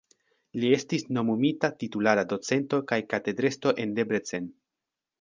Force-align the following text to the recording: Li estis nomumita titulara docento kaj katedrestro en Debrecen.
Li 0.63 0.71
estis 0.77 1.05
nomumita 1.17 1.71
titulara 1.85 2.25
docento 2.33 2.83
kaj 2.93 3.01
katedrestro 3.15 3.79
en 3.87 3.99
Debrecen. 4.01 4.53